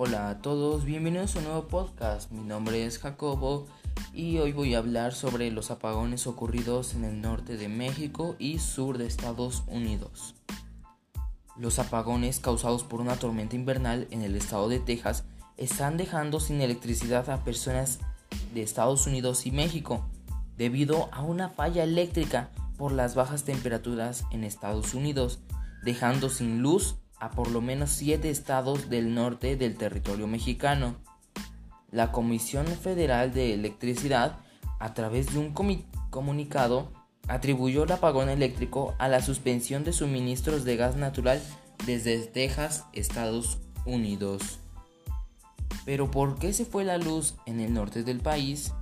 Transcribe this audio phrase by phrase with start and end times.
[0.00, 2.30] Hola a todos, bienvenidos a un nuevo podcast.
[2.30, 3.66] Mi nombre es Jacobo
[4.14, 8.60] y hoy voy a hablar sobre los apagones ocurridos en el norte de México y
[8.60, 10.36] sur de Estados Unidos.
[11.56, 15.24] Los apagones causados por una tormenta invernal en el estado de Texas
[15.56, 17.98] están dejando sin electricidad a personas
[18.54, 20.06] de Estados Unidos y México
[20.56, 25.40] debido a una falla eléctrica por las bajas temperaturas en Estados Unidos,
[25.82, 30.96] dejando sin luz a por lo menos siete estados del norte del territorio mexicano.
[31.90, 34.38] La Comisión Federal de Electricidad,
[34.78, 35.54] a través de un
[36.10, 36.92] comunicado,
[37.28, 41.42] atribuyó el apagón eléctrico a la suspensión de suministros de gas natural
[41.86, 44.58] desde Texas, Estados Unidos.
[45.84, 48.72] Pero ¿por qué se fue la luz en el norte del país?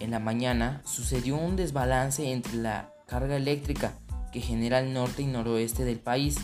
[0.00, 3.98] En la mañana sucedió un desbalance entre la carga eléctrica
[4.32, 6.38] que genera el norte y noroeste del país.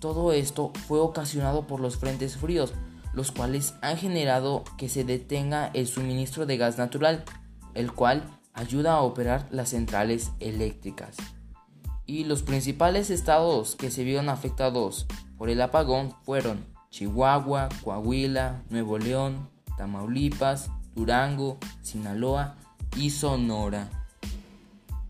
[0.00, 2.72] Todo esto fue ocasionado por los frentes fríos,
[3.12, 7.24] los cuales han generado que se detenga el suministro de gas natural,
[7.74, 8.24] el cual
[8.54, 11.16] ayuda a operar las centrales eléctricas.
[12.06, 18.98] Y los principales estados que se vieron afectados por el apagón fueron Chihuahua, Coahuila, Nuevo
[18.98, 22.56] León, Tamaulipas, Durango, Sinaloa
[22.96, 23.90] y Sonora.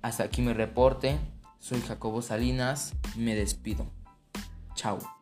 [0.03, 1.19] Hasta aquí mi reporte.
[1.61, 2.95] Soy Jacobo Salinas.
[3.17, 3.87] Me despido.
[4.79, 5.18] Ciao.